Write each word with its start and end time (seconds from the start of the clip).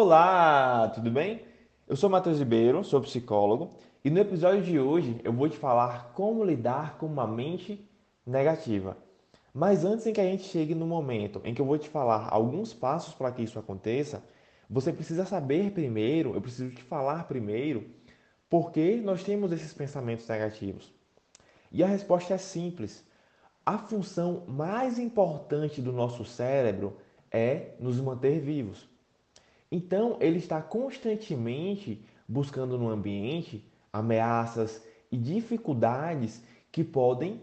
Olá, 0.00 0.92
tudo 0.94 1.10
bem? 1.10 1.42
Eu 1.88 1.96
sou 1.96 2.08
Matheus 2.08 2.38
Ribeiro, 2.38 2.84
sou 2.84 3.00
psicólogo 3.00 3.72
e 4.04 4.08
no 4.08 4.20
episódio 4.20 4.62
de 4.62 4.78
hoje 4.78 5.20
eu 5.24 5.32
vou 5.32 5.48
te 5.48 5.56
falar 5.56 6.12
como 6.14 6.44
lidar 6.44 6.98
com 6.98 7.06
uma 7.06 7.26
mente 7.26 7.84
negativa. 8.24 8.96
Mas 9.52 9.84
antes 9.84 10.06
em 10.06 10.12
que 10.12 10.20
a 10.20 10.24
gente 10.24 10.44
chegue 10.44 10.72
no 10.72 10.86
momento 10.86 11.40
em 11.44 11.52
que 11.52 11.60
eu 11.60 11.66
vou 11.66 11.76
te 11.76 11.88
falar 11.88 12.28
alguns 12.30 12.72
passos 12.72 13.12
para 13.12 13.32
que 13.32 13.42
isso 13.42 13.58
aconteça, 13.58 14.22
você 14.70 14.92
precisa 14.92 15.26
saber 15.26 15.72
primeiro, 15.72 16.32
eu 16.32 16.40
preciso 16.40 16.72
te 16.72 16.82
falar 16.84 17.26
primeiro, 17.26 17.90
por 18.48 18.70
que 18.70 19.00
nós 19.00 19.24
temos 19.24 19.50
esses 19.50 19.74
pensamentos 19.74 20.28
negativos. 20.28 20.94
E 21.72 21.82
a 21.82 21.88
resposta 21.88 22.34
é 22.34 22.38
simples. 22.38 23.04
A 23.66 23.78
função 23.78 24.44
mais 24.46 24.96
importante 24.96 25.82
do 25.82 25.90
nosso 25.90 26.24
cérebro 26.24 26.98
é 27.32 27.74
nos 27.80 28.00
manter 28.00 28.38
vivos. 28.38 28.96
Então, 29.70 30.16
ele 30.20 30.38
está 30.38 30.62
constantemente 30.62 32.04
buscando 32.26 32.78
no 32.78 32.88
ambiente 32.88 33.64
ameaças 33.92 34.84
e 35.10 35.16
dificuldades 35.16 36.42
que 36.70 36.84
podem 36.84 37.40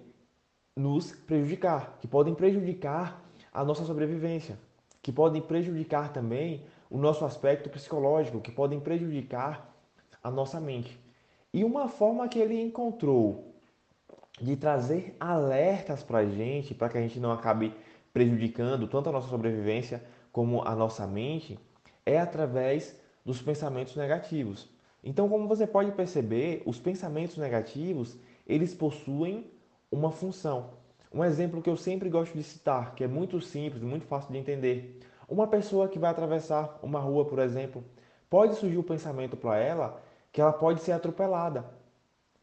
nos 0.75 1.11
prejudicar, 1.11 1.97
que 1.99 2.07
podem 2.07 2.35
prejudicar 2.35 3.23
a 3.53 3.63
nossa 3.63 3.85
sobrevivência, 3.85 4.57
que 5.01 5.11
podem 5.11 5.41
prejudicar 5.41 6.11
também 6.11 6.65
o 6.89 6.97
nosso 6.97 7.25
aspecto 7.25 7.69
psicológico, 7.69 8.41
que 8.41 8.51
podem 8.51 8.79
prejudicar 8.79 9.73
a 10.21 10.29
nossa 10.29 10.59
mente. 10.59 10.99
E 11.53 11.63
uma 11.63 11.87
forma 11.87 12.27
que 12.27 12.39
ele 12.39 12.59
encontrou 12.61 13.55
de 14.41 14.57
trazer 14.57 15.15
alertas 15.19 16.03
para 16.03 16.19
a 16.19 16.25
gente, 16.25 16.73
para 16.73 16.89
que 16.89 16.97
a 16.97 17.01
gente 17.01 17.19
não 17.19 17.31
acabe 17.31 17.73
prejudicando 18.11 18.87
tanto 18.87 19.09
a 19.09 19.11
nossa 19.11 19.29
sobrevivência 19.29 20.03
como 20.31 20.61
a 20.67 20.75
nossa 20.75 21.07
mente, 21.07 21.57
é 22.05 22.19
através 22.19 22.95
dos 23.25 23.41
pensamentos 23.41 23.95
negativos. 23.95 24.69
Então, 25.03 25.29
como 25.29 25.47
você 25.47 25.65
pode 25.65 25.91
perceber, 25.91 26.63
os 26.65 26.79
pensamentos 26.79 27.37
negativos, 27.37 28.17
eles 28.45 28.73
possuem 28.73 29.49
uma 29.91 30.11
função. 30.11 30.71
Um 31.13 31.23
exemplo 31.23 31.61
que 31.61 31.69
eu 31.69 31.77
sempre 31.77 32.09
gosto 32.09 32.33
de 32.33 32.43
citar, 32.43 32.93
que 32.95 33.03
é 33.03 33.07
muito 33.07 33.39
simples, 33.39 33.81
muito 33.81 34.05
fácil 34.05 34.31
de 34.31 34.37
entender. 34.37 34.99
Uma 35.27 35.47
pessoa 35.47 35.87
que 35.87 35.97
vai 35.97 36.11
atravessar 36.11 36.79
uma 36.83 36.99
rua, 36.99 37.25
por 37.25 37.39
exemplo, 37.39 37.83
pode 38.29 38.55
surgir 38.55 38.77
o 38.77 38.83
pensamento 38.83 39.37
para 39.37 39.57
ela 39.57 40.01
que 40.31 40.41
ela 40.41 40.51
pode 40.51 40.81
ser 40.81 40.91
atropelada. 40.91 41.65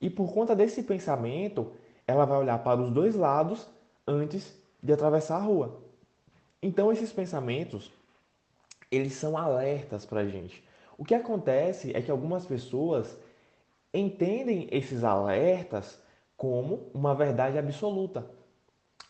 E 0.01 0.09
por 0.09 0.33
conta 0.33 0.57
desse 0.57 0.83
pensamento, 0.83 1.73
ela 2.07 2.25
vai 2.25 2.39
olhar 2.39 2.59
para 2.65 2.81
os 2.81 2.91
dois 2.91 3.15
lados 3.15 3.69
antes 4.07 4.59
de 4.83 4.93
atravessar 4.93 5.37
a 5.37 5.43
rua. 5.43 5.81
Então 6.63 6.91
esses 6.91 7.13
pensamentos, 7.13 7.93
eles 8.93 9.15
são 9.15 9.37
alertas 9.39 10.05
para 10.05 10.21
a 10.21 10.27
gente. 10.27 10.62
O 10.98 11.05
que 11.05 11.15
acontece 11.15 11.91
é 11.97 12.03
que 12.03 12.11
algumas 12.11 12.45
pessoas 12.45 13.19
entendem 13.93 14.69
esses 14.71 15.03
alertas 15.03 15.98
como 16.37 16.91
uma 16.93 17.15
verdade 17.15 17.57
absoluta. 17.57 18.27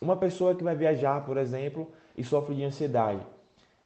Uma 0.01 0.15
pessoa 0.15 0.55
que 0.55 0.63
vai 0.63 0.75
viajar, 0.75 1.25
por 1.25 1.37
exemplo, 1.37 1.91
e 2.17 2.23
sofre 2.23 2.55
de 2.55 2.63
ansiedade. 2.63 3.25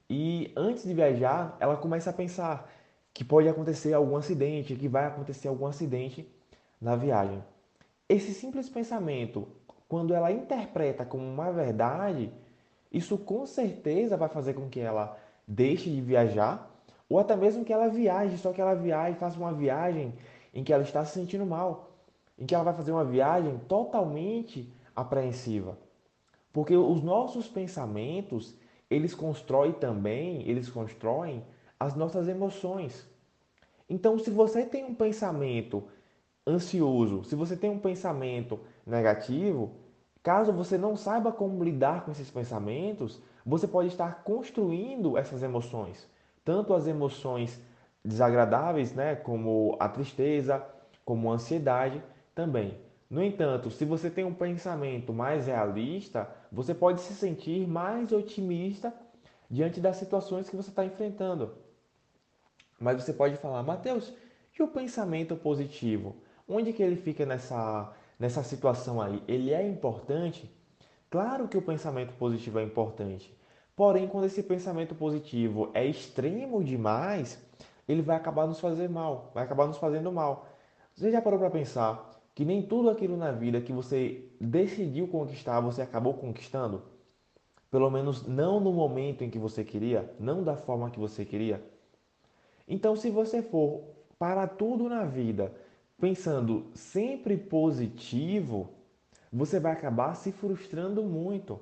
E 0.09 0.51
antes 0.55 0.83
de 0.83 0.93
viajar, 0.93 1.57
ela 1.59 1.75
começa 1.75 2.11
a 2.11 2.13
pensar 2.13 2.71
que 3.13 3.23
pode 3.23 3.49
acontecer 3.49 3.93
algum 3.93 4.15
acidente, 4.15 4.75
que 4.75 4.87
vai 4.87 5.05
acontecer 5.05 5.47
algum 5.47 5.65
acidente 5.65 6.27
na 6.79 6.95
viagem. 6.95 7.43
Esse 8.07 8.33
simples 8.33 8.69
pensamento, 8.69 9.47
quando 9.89 10.13
ela 10.13 10.31
interpreta 10.31 11.03
como 11.03 11.23
uma 11.23 11.51
verdade, 11.51 12.31
isso 12.91 13.17
com 13.17 13.45
certeza 13.45 14.15
vai 14.15 14.29
fazer 14.29 14.53
com 14.53 14.69
que 14.69 14.79
ela 14.79 15.17
deixe 15.47 15.89
de 15.89 16.01
viajar, 16.01 16.69
ou 17.09 17.19
até 17.19 17.35
mesmo 17.35 17.63
que 17.63 17.71
ela 17.71 17.87
viaje, 17.87 18.37
só 18.37 18.51
que 18.51 18.59
ela 18.59 18.75
viaje, 18.75 19.17
faça 19.17 19.37
uma 19.39 19.53
viagem 19.53 20.13
em 20.53 20.63
que 20.63 20.73
ela 20.73 20.83
está 20.83 21.05
se 21.05 21.13
sentindo 21.13 21.45
mal, 21.45 21.91
em 22.37 22.45
que 22.45 22.53
ela 22.53 22.63
vai 22.63 22.73
fazer 22.73 22.91
uma 22.91 23.05
viagem 23.05 23.57
totalmente 23.67 24.71
apreensiva. 24.95 25.77
Porque 26.51 26.75
os 26.75 27.01
nossos 27.01 27.47
pensamentos, 27.47 28.55
eles 28.89 29.13
constroem 29.13 29.73
também, 29.73 30.47
eles 30.49 30.69
constroem 30.69 31.43
as 31.79 31.95
nossas 31.95 32.27
emoções. 32.27 33.07
Então, 33.89 34.19
se 34.19 34.29
você 34.29 34.65
tem 34.65 34.83
um 34.83 34.95
pensamento 34.95 35.83
ansioso, 36.45 37.23
se 37.23 37.35
você 37.35 37.55
tem 37.55 37.69
um 37.69 37.79
pensamento 37.79 38.59
negativo, 38.85 39.75
caso 40.23 40.51
você 40.51 40.77
não 40.77 40.95
saiba 40.95 41.31
como 41.31 41.63
lidar 41.63 42.03
com 42.03 42.11
esses 42.11 42.29
pensamentos, 42.29 43.21
você 43.47 43.65
pode 43.65 43.87
estar 43.87 44.23
construindo 44.23 45.17
essas 45.17 45.41
emoções, 45.41 46.05
tanto 46.43 46.73
as 46.73 46.85
emoções 46.85 47.61
desagradáveis, 48.03 48.93
né, 48.93 49.15
como 49.15 49.77
a 49.79 49.87
tristeza, 49.87 50.61
como 51.05 51.31
a 51.31 51.35
ansiedade 51.35 52.03
também. 52.35 52.77
No 53.09 53.23
entanto, 53.23 53.71
se 53.71 53.85
você 53.85 54.09
tem 54.09 54.25
um 54.25 54.33
pensamento 54.33 55.13
mais 55.13 55.47
realista, 55.47 56.29
você 56.51 56.73
pode 56.73 56.99
se 56.99 57.13
sentir 57.13 57.65
mais 57.65 58.11
otimista 58.11 58.93
diante 59.49 59.79
das 59.79 59.95
situações 59.95 60.49
que 60.49 60.55
você 60.57 60.69
está 60.69 60.83
enfrentando. 60.83 61.55
Mas 62.77 63.01
você 63.01 63.13
pode 63.13 63.37
falar, 63.37 63.63
Mateus, 63.63 64.13
e 64.59 64.61
o 64.61 64.67
pensamento 64.67 65.37
positivo? 65.37 66.17
Onde 66.45 66.73
que 66.73 66.83
ele 66.83 66.97
fica 66.97 67.25
nessa, 67.25 67.93
nessa 68.19 68.43
situação 68.43 69.01
aí? 69.01 69.23
Ele 69.25 69.53
é 69.53 69.65
importante? 69.65 70.53
Claro 71.09 71.47
que 71.47 71.57
o 71.57 71.61
pensamento 71.61 72.13
positivo 72.13 72.59
é 72.59 72.63
importante. 72.63 73.33
Porém, 73.75 74.07
quando 74.07 74.25
esse 74.25 74.43
pensamento 74.43 74.95
positivo 74.95 75.69
é 75.73 75.85
extremo 75.85 76.63
demais, 76.63 77.41
ele 77.87 78.01
vai 78.01 78.17
acabar 78.17 78.47
nos 78.47 78.59
fazendo 78.59 78.91
mal, 78.91 79.31
vai 79.33 79.43
acabar 79.43 79.67
nos 79.67 79.77
fazendo 79.77 80.11
mal. 80.11 80.47
Você 80.95 81.11
já 81.11 81.21
parou 81.21 81.39
para 81.39 81.49
pensar 81.49 82.09
que 82.33 82.43
nem 82.43 82.61
tudo 82.61 82.89
aquilo 82.89 83.15
na 83.15 83.31
vida 83.31 83.61
que 83.61 83.71
você 83.71 84.29
decidiu 84.41 85.07
conquistar, 85.07 85.59
você 85.61 85.81
acabou 85.81 86.13
conquistando? 86.15 86.83
Pelo 87.69 87.89
menos 87.89 88.27
não 88.27 88.59
no 88.59 88.73
momento 88.73 89.23
em 89.23 89.29
que 89.29 89.39
você 89.39 89.63
queria, 89.63 90.13
não 90.19 90.43
da 90.43 90.55
forma 90.55 90.89
que 90.89 90.99
você 90.99 91.23
queria. 91.23 91.63
Então, 92.67 92.95
se 92.95 93.09
você 93.09 93.41
for 93.41 93.83
para 94.19 94.47
tudo 94.47 94.89
na 94.89 95.05
vida 95.05 95.53
pensando 95.99 96.67
sempre 96.73 97.37
positivo, 97.37 98.76
você 99.31 99.59
vai 99.59 99.71
acabar 99.71 100.15
se 100.15 100.31
frustrando 100.31 101.03
muito. 101.03 101.59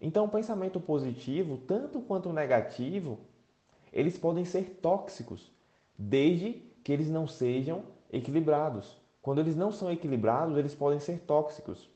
Então, 0.00 0.26
o 0.26 0.28
pensamento 0.28 0.78
positivo, 0.78 1.56
tanto 1.58 2.00
quanto 2.00 2.28
o 2.28 2.32
negativo, 2.32 3.18
eles 3.92 4.18
podem 4.18 4.44
ser 4.44 4.78
tóxicos, 4.82 5.50
desde 5.98 6.62
que 6.84 6.92
eles 6.92 7.08
não 7.08 7.26
sejam 7.26 7.84
equilibrados. 8.12 9.00
Quando 9.22 9.40
eles 9.40 9.56
não 9.56 9.72
são 9.72 9.90
equilibrados, 9.90 10.56
eles 10.56 10.74
podem 10.74 11.00
ser 11.00 11.20
tóxicos. 11.20 11.88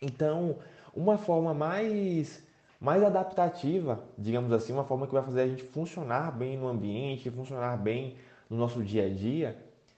Então, 0.00 0.58
uma 0.94 1.18
forma 1.18 1.54
mais 1.54 2.42
mais 2.80 3.02
adaptativa, 3.02 4.04
digamos 4.18 4.52
assim, 4.52 4.72
uma 4.72 4.84
forma 4.84 5.06
que 5.06 5.14
vai 5.14 5.22
fazer 5.22 5.40
a 5.40 5.46
gente 5.46 5.62
funcionar 5.62 6.30
bem 6.36 6.58
no 6.58 6.68
ambiente, 6.68 7.30
funcionar 7.30 7.78
bem 7.78 8.16
no 8.50 8.58
nosso 8.58 8.82
dia 8.82 9.06
a 9.06 9.08
dia, 9.08 9.56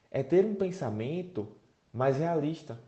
é 0.08 0.22
ter 0.22 0.44
um 0.44 0.54
pensamento 0.54 1.48
mais 1.92 2.16
realista. 2.16 2.78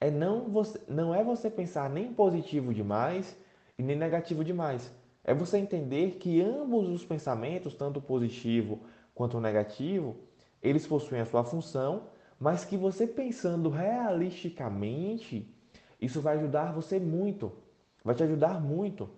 É 0.00 0.10
não, 0.10 0.48
você, 0.48 0.80
não 0.88 1.14
é 1.14 1.24
você 1.24 1.50
pensar 1.50 1.90
nem 1.90 2.12
positivo 2.12 2.72
demais 2.72 3.36
e 3.78 3.82
nem 3.82 3.96
negativo 3.96 4.44
demais. 4.44 4.92
É 5.24 5.34
você 5.34 5.58
entender 5.58 6.12
que 6.12 6.40
ambos 6.40 6.88
os 6.88 7.04
pensamentos, 7.04 7.74
tanto 7.74 8.00
positivo 8.00 8.80
quanto 9.14 9.40
negativo, 9.40 10.16
eles 10.62 10.86
possuem 10.86 11.20
a 11.20 11.26
sua 11.26 11.44
função, 11.44 12.04
mas 12.38 12.64
que 12.64 12.76
você 12.76 13.06
pensando 13.06 13.68
realisticamente, 13.68 15.52
isso 16.00 16.20
vai 16.20 16.36
ajudar 16.36 16.72
você 16.72 17.00
muito. 17.00 17.52
Vai 18.04 18.14
te 18.14 18.22
ajudar 18.22 18.60
muito. 18.60 19.10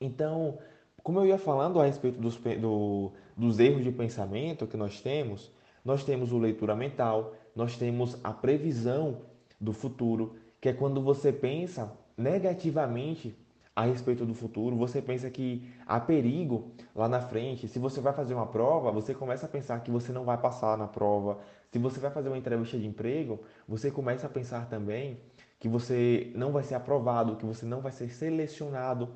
Então, 0.00 0.58
como 1.02 1.20
eu 1.20 1.26
ia 1.26 1.38
falando 1.38 1.78
a 1.78 1.84
respeito 1.84 2.18
dos, 2.18 2.36
do, 2.36 3.12
dos 3.36 3.58
erros 3.58 3.84
de 3.84 3.92
pensamento 3.92 4.66
que 4.66 4.76
nós 4.76 5.00
temos, 5.00 5.52
nós 5.84 6.04
temos 6.04 6.32
o 6.32 6.38
leitura 6.38 6.74
mental, 6.74 7.34
nós 7.54 7.76
temos 7.76 8.18
a 8.24 8.32
previsão 8.32 9.22
do 9.60 9.72
futuro, 9.72 10.36
que 10.60 10.68
é 10.68 10.72
quando 10.72 11.02
você 11.02 11.32
pensa 11.32 11.92
negativamente 12.16 13.36
a 13.74 13.84
respeito 13.84 14.26
do 14.26 14.34
futuro, 14.34 14.76
você 14.76 15.00
pensa 15.00 15.30
que 15.30 15.72
há 15.86 15.98
perigo 16.00 16.72
lá 16.94 17.08
na 17.08 17.20
frente. 17.20 17.68
Se 17.68 17.78
você 17.78 18.00
vai 18.00 18.12
fazer 18.12 18.34
uma 18.34 18.46
prova, 18.46 18.90
você 18.90 19.14
começa 19.14 19.46
a 19.46 19.48
pensar 19.48 19.80
que 19.80 19.90
você 19.90 20.12
não 20.12 20.24
vai 20.24 20.36
passar 20.36 20.76
na 20.76 20.86
prova. 20.86 21.38
Se 21.70 21.78
você 21.78 22.00
vai 22.00 22.10
fazer 22.10 22.28
uma 22.28 22.38
entrevista 22.38 22.78
de 22.78 22.86
emprego, 22.86 23.40
você 23.66 23.90
começa 23.90 24.26
a 24.26 24.30
pensar 24.30 24.68
também 24.68 25.20
que 25.58 25.68
você 25.68 26.32
não 26.34 26.52
vai 26.52 26.62
ser 26.62 26.74
aprovado, 26.74 27.36
que 27.36 27.46
você 27.46 27.64
não 27.64 27.80
vai 27.80 27.92
ser 27.92 28.10
selecionado 28.10 29.08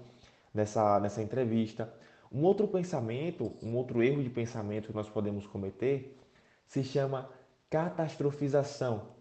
nessa, 0.52 1.00
nessa 1.00 1.22
entrevista. 1.22 1.92
Um 2.30 2.42
outro 2.42 2.68
pensamento, 2.68 3.52
um 3.62 3.74
outro 3.74 4.02
erro 4.02 4.22
de 4.22 4.30
pensamento 4.30 4.88
que 4.88 4.94
nós 4.94 5.08
podemos 5.08 5.46
cometer 5.46 6.16
se 6.66 6.82
chama 6.82 7.28
catastrofização, 7.68 9.13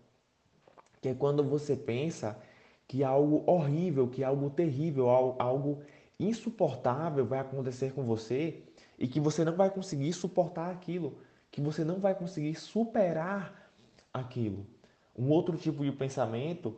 que 1.03 1.09
é 1.09 1.13
quando 1.13 1.43
você 1.43 1.75
pensa 1.75 2.39
que 2.87 3.03
algo 3.03 3.43
horrível, 3.45 4.07
que 4.07 4.23
algo 4.23 4.49
terrível, 4.49 5.09
algo 5.09 5.81
insuportável 6.17 7.25
vai 7.25 7.39
acontecer 7.39 7.91
com 7.91 8.03
você 8.03 8.63
e 8.97 9.05
que 9.05 9.19
você 9.19 9.43
não 9.43 9.53
vai 9.53 9.69
conseguir 9.69 10.13
suportar 10.13 10.71
aquilo, 10.71 11.17
que 11.51 11.59
você 11.59 11.83
não 11.83 11.99
vai 11.99 12.15
conseguir 12.15 12.55
superar 12.55 13.69
aquilo. 14.13 14.65
Um 15.13 15.29
outro 15.29 15.57
tipo 15.57 15.83
de 15.83 15.91
pensamento, 15.91 16.73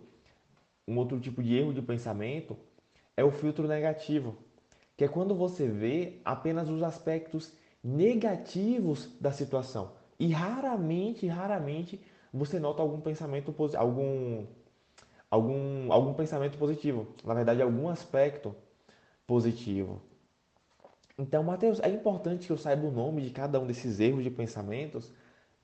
um 0.87 0.97
outro 0.97 1.19
tipo 1.19 1.43
de 1.43 1.55
erro 1.55 1.71
de 1.71 1.83
pensamento 1.83 2.57
é 3.15 3.23
o 3.23 3.29
filtro 3.29 3.67
negativo, 3.67 4.35
que 4.97 5.03
é 5.03 5.07
quando 5.07 5.35
você 5.35 5.67
vê 5.67 6.19
apenas 6.25 6.67
os 6.67 6.81
aspectos 6.81 7.53
negativos 7.83 9.07
da 9.21 9.31
situação 9.31 9.91
e 10.19 10.29
raramente, 10.29 11.27
raramente 11.27 12.01
você 12.35 12.59
nota 12.59 12.81
algum 12.81 12.99
pensamento 12.99 13.55
algum 13.77 14.45
algum 15.31 15.91
algum 15.91 16.13
pensamento 16.13 16.57
positivo, 16.57 17.07
na 17.23 17.33
verdade 17.33 17.61
algum 17.61 17.87
aspecto 17.87 18.55
positivo. 19.25 20.01
Então, 21.17 21.43
Mateus, 21.43 21.79
é 21.79 21.89
importante 21.89 22.45
que 22.45 22.51
eu 22.51 22.57
saiba 22.57 22.85
o 22.85 22.91
nome 22.91 23.21
de 23.21 23.29
cada 23.29 23.57
um 23.59 23.65
desses 23.65 24.01
erros 24.01 24.23
de 24.23 24.29
pensamentos? 24.29 25.13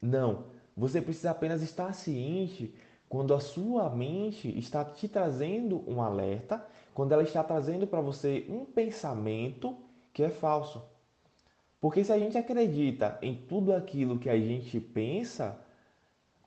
Não. 0.02 0.46
Você 0.78 1.02
precisa 1.02 1.32
apenas 1.32 1.62
estar 1.62 1.94
ciente 1.94 2.74
quando 3.10 3.34
a 3.34 3.40
sua 3.42 3.90
mente 3.90 4.58
está 4.58 4.86
te 4.86 5.10
trazendo 5.10 5.84
um 5.86 6.02
alerta, 6.02 6.66
quando 6.94 7.12
ela 7.12 7.24
está 7.24 7.44
trazendo 7.44 7.86
para 7.86 8.00
você 8.00 8.46
um 8.48 8.64
pensamento 8.64 9.78
que 10.14 10.24
é 10.24 10.30
falso. 10.30 10.82
Porque 11.82 12.04
se 12.06 12.14
a 12.14 12.18
gente 12.18 12.38
acredita 12.38 13.20
em 13.22 13.36
tudo 13.36 13.74
aquilo 13.74 14.18
que 14.18 14.30
a 14.30 14.40
gente 14.40 14.80
pensa, 14.80 15.60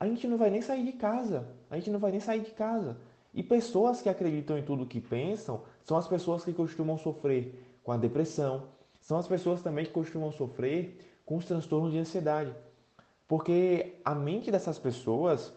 a 0.05 0.09
gente 0.09 0.29
não 0.29 0.37
vai 0.37 0.51
nem 0.51 0.61
sair 0.61 0.85
de 0.85 0.93
casa. 0.93 1.47
A 1.71 1.77
gente 1.77 1.91
não 1.91 1.99
vai 1.99 2.11
nem 2.11 2.21
sair 2.21 2.41
de 2.41 2.51
casa. 2.51 2.97
E 3.33 3.43
pessoas 3.43 4.03
que 4.03 4.09
acreditam 4.09 4.59
em 4.59 4.63
tudo 4.63 4.87
que 4.87 5.01
pensam 5.01 5.63
são 5.83 5.97
as 5.97 6.07
pessoas 6.07 6.45
que 6.45 6.53
costumam 6.53 6.97
sofrer 6.99 7.79
com 7.83 7.91
a 7.91 7.97
depressão, 7.97 8.69
são 9.01 9.19
as 9.19 9.27
pessoas 9.27 9.63
também 9.63 9.85
que 9.85 9.93
costumam 9.93 10.31
sofrer 10.31 10.99
com 11.27 11.37
os 11.37 11.45
transtornos 11.45 11.93
de 11.93 11.99
ansiedade. 11.99 12.55
Porque 13.27 13.97
a 14.05 14.15
mente 14.15 14.51
dessas 14.51 14.79
pessoas 14.79 15.53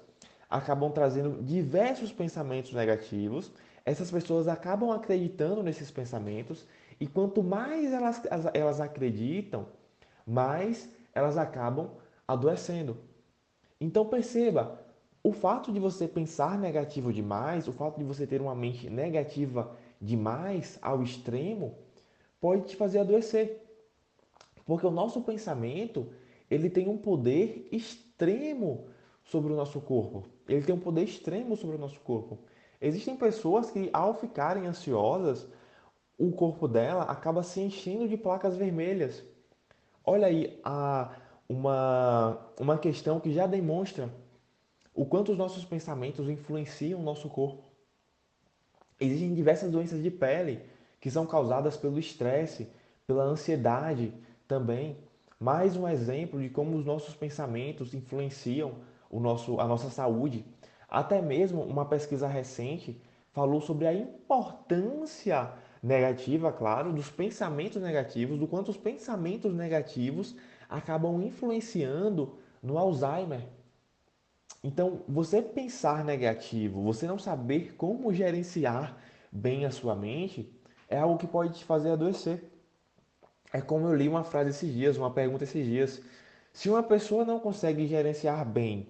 acabam 0.50 0.92
trazendo 0.92 1.44
diversos 1.44 2.12
pensamentos 2.12 2.74
negativos, 2.74 3.52
essas 3.86 4.10
pessoas 4.10 4.48
acabam 4.48 4.92
acreditando 4.92 5.62
nesses 5.62 5.92
pensamentos, 5.92 6.66
e 7.00 7.06
quanto 7.06 7.44
mais 7.44 7.92
elas, 7.94 8.22
elas 8.54 8.82
acreditam, 8.82 9.68
mais 10.26 10.90
elas 11.14 11.38
acabam 11.38 11.92
adoecendo. 12.28 12.98
Então 13.80 14.06
perceba, 14.06 14.80
o 15.24 15.32
fato 15.32 15.72
de 15.72 15.80
você 15.80 16.08
pensar 16.08 16.58
negativo 16.58 17.12
demais, 17.12 17.68
o 17.68 17.74
fato 17.74 17.98
de 17.98 18.04
você 18.04 18.26
ter 18.26 18.42
uma 18.42 18.56
mente 18.56 18.90
negativa 18.90 19.76
demais 20.02 20.78
ao 20.82 21.04
extremo, 21.04 21.76
pode 22.40 22.64
te 22.64 22.76
fazer 22.76 23.00
adoecer. 23.00 23.64
Porque 24.66 24.86
o 24.86 24.92
nosso 24.92 25.22
pensamento, 25.22 26.08
ele 26.50 26.70
tem 26.70 26.88
um 26.88 26.98
poder 26.98 27.68
extremo 27.72 28.88
sobre 29.24 29.52
o 29.52 29.56
nosso 29.56 29.82
corpo. 29.82 30.26
Ele 30.48 30.64
tem 30.64 30.76
um 30.76 30.80
poder 30.80 31.04
extremo 31.04 31.56
sobre 31.56 31.76
o 31.76 31.80
nosso 31.80 32.00
corpo. 32.02 32.40
Existem 32.80 33.16
pessoas 33.16 33.72
que, 33.72 33.90
ao 33.92 34.14
ficarem 34.14 34.66
ansiosas, 34.66 35.48
o 36.18 36.32
corpo 36.32 36.68
dela 36.68 37.04
acaba 37.04 37.44
se 37.44 37.60
enchendo 37.60 38.08
de 38.08 38.18
placas 38.18 38.56
vermelhas. 38.56 39.24
Olha 40.06 40.28
aí 40.28 40.60
a, 40.64 41.12
uma, 41.48 42.38
uma 42.60 42.78
questão 42.78 43.20
que 43.20 43.34
já 43.34 43.48
demonstra 43.48 44.10
o 44.94 45.06
quanto 45.06 45.32
os 45.32 45.38
nossos 45.38 45.64
pensamentos 45.64 46.28
influenciam 46.28 47.00
o 47.00 47.04
nosso 47.04 47.30
corpo. 47.30 47.64
Existem 49.00 49.34
diversas 49.34 49.72
doenças 49.72 50.02
de 50.02 50.10
pele 50.10 50.62
que 51.00 51.12
são 51.12 51.26
causadas 51.26 51.78
pelo 51.78 52.00
estresse, 52.00 52.68
pela 53.06 53.24
ansiedade 53.24 54.14
também. 54.48 54.98
Mais 55.40 55.78
um 55.78 55.88
exemplo 55.88 56.42
de 56.42 56.50
como 56.50 56.76
os 56.76 56.86
nossos 56.86 57.16
pensamentos 57.16 57.94
influenciam 57.94 58.76
o 59.10 59.20
nosso, 59.20 59.60
a 59.60 59.68
nossa 59.68 59.90
saúde. 59.90 60.44
Até 60.90 61.22
mesmo 61.22 61.62
uma 61.62 61.86
pesquisa 61.86 62.28
recente 62.28 63.00
falou 63.32 63.62
sobre 63.62 63.86
a 63.86 63.94
importância 63.94 65.54
negativa, 65.84 66.52
claro, 66.52 66.92
dos 66.92 67.10
pensamentos 67.10 67.82
negativos, 67.82 68.40
do 68.40 68.48
quanto 68.48 68.72
os 68.72 68.78
pensamentos 68.78 69.54
negativos 69.54 70.36
acabam 70.70 71.22
influenciando 71.22 72.38
no 72.62 72.78
Alzheimer. 72.78 73.48
Então, 74.64 75.04
você 75.08 75.42
pensar 75.42 76.04
negativo, 76.04 76.82
você 76.82 77.08
não 77.08 77.20
saber 77.20 77.76
como 77.76 78.14
gerenciar 78.14 78.98
bem 79.32 79.66
a 79.66 79.72
sua 79.72 79.96
mente, 79.96 80.52
é 80.90 80.98
algo 80.98 81.18
que 81.18 81.28
pode 81.28 81.60
te 81.60 81.66
fazer 81.66 81.92
adoecer. 81.92 82.52
É 83.54 83.62
como 83.62 83.88
eu 83.88 83.96
li 83.96 84.10
uma 84.10 84.24
frase 84.24 84.50
esses 84.50 84.74
dias, 84.74 84.98
uma 84.98 85.12
pergunta 85.12 85.44
esses 85.44 85.66
dias. 85.66 86.02
Se 86.52 86.70
uma 86.70 86.84
pessoa 86.84 87.24
não 87.24 87.40
consegue 87.40 87.88
gerenciar 87.88 88.46
bem 88.46 88.90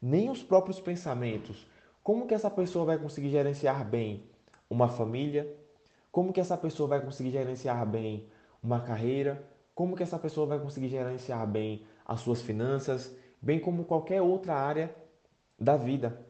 nem 0.00 0.30
os 0.30 0.42
próprios 0.42 0.80
pensamentos, 0.80 1.66
como 2.02 2.26
que 2.26 2.34
essa 2.34 2.50
pessoa 2.50 2.84
vai 2.84 2.98
conseguir 2.98 3.30
gerenciar 3.30 3.84
bem 3.84 4.24
uma 4.70 4.88
família? 4.88 5.52
Como 6.10 6.32
que 6.32 6.40
essa 6.40 6.56
pessoa 6.56 6.88
vai 6.88 7.00
conseguir 7.00 7.32
gerenciar 7.32 7.84
bem 7.86 8.26
uma 8.62 8.80
carreira? 8.80 9.42
Como 9.78 9.94
que 9.94 10.02
essa 10.02 10.18
pessoa 10.18 10.44
vai 10.44 10.58
conseguir 10.58 10.88
gerenciar 10.88 11.46
bem 11.46 11.86
as 12.04 12.18
suas 12.22 12.42
finanças, 12.42 13.14
bem 13.40 13.60
como 13.60 13.84
qualquer 13.84 14.20
outra 14.20 14.56
área 14.56 14.92
da 15.56 15.76
vida? 15.76 16.20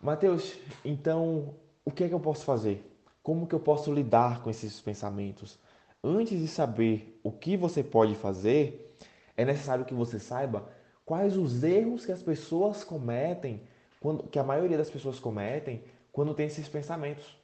Mateus, 0.00 0.56
então 0.84 1.56
o 1.84 1.90
que 1.90 2.04
é 2.04 2.08
que 2.08 2.14
eu 2.14 2.20
posso 2.20 2.44
fazer? 2.44 2.88
Como 3.20 3.48
que 3.48 3.54
eu 3.56 3.58
posso 3.58 3.92
lidar 3.92 4.44
com 4.44 4.48
esses 4.48 4.80
pensamentos? 4.80 5.58
Antes 6.04 6.38
de 6.38 6.46
saber 6.46 7.18
o 7.24 7.32
que 7.32 7.56
você 7.56 7.82
pode 7.82 8.14
fazer, 8.14 8.96
é 9.36 9.44
necessário 9.44 9.84
que 9.84 9.92
você 9.92 10.20
saiba 10.20 10.68
quais 11.04 11.36
os 11.36 11.64
erros 11.64 12.06
que 12.06 12.12
as 12.12 12.22
pessoas 12.22 12.84
cometem, 12.84 13.64
quando, 13.98 14.28
que 14.28 14.38
a 14.38 14.44
maioria 14.44 14.78
das 14.78 14.88
pessoas 14.88 15.18
cometem 15.18 15.82
quando 16.12 16.32
tem 16.32 16.46
esses 16.46 16.68
pensamentos. 16.68 17.36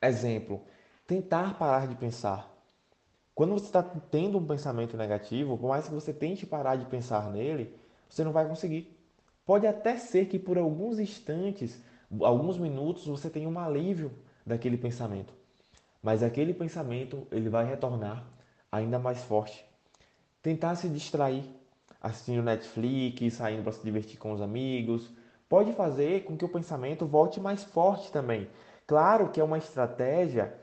Exemplo, 0.00 0.62
tentar 1.04 1.58
parar 1.58 1.88
de 1.88 1.96
pensar. 1.96 2.55
Quando 3.36 3.52
você 3.52 3.66
está 3.66 3.82
tendo 3.82 4.38
um 4.38 4.46
pensamento 4.46 4.96
negativo, 4.96 5.58
por 5.58 5.68
mais 5.68 5.86
que 5.86 5.92
você 5.92 6.10
tente 6.10 6.46
parar 6.46 6.76
de 6.76 6.86
pensar 6.86 7.30
nele, 7.30 7.78
você 8.08 8.24
não 8.24 8.32
vai 8.32 8.48
conseguir. 8.48 8.98
Pode 9.44 9.66
até 9.66 9.98
ser 9.98 10.24
que 10.24 10.38
por 10.38 10.56
alguns 10.56 10.98
instantes, 10.98 11.78
alguns 12.22 12.56
minutos, 12.56 13.06
você 13.06 13.28
tenha 13.28 13.46
um 13.46 13.58
alívio 13.58 14.10
daquele 14.46 14.78
pensamento. 14.78 15.34
Mas 16.02 16.22
aquele 16.22 16.54
pensamento, 16.54 17.26
ele 17.30 17.50
vai 17.50 17.66
retornar 17.66 18.24
ainda 18.72 18.98
mais 18.98 19.22
forte. 19.22 19.66
Tentar 20.42 20.74
se 20.76 20.88
distrair, 20.88 21.44
assistindo 22.00 22.42
Netflix, 22.42 23.34
saindo 23.34 23.62
para 23.62 23.72
se 23.72 23.84
divertir 23.84 24.18
com 24.18 24.32
os 24.32 24.40
amigos, 24.40 25.10
pode 25.46 25.74
fazer 25.74 26.24
com 26.24 26.38
que 26.38 26.44
o 26.46 26.48
pensamento 26.48 27.04
volte 27.04 27.38
mais 27.38 27.62
forte 27.62 28.10
também. 28.10 28.48
Claro 28.86 29.28
que 29.28 29.42
é 29.42 29.44
uma 29.44 29.58
estratégia 29.58 30.58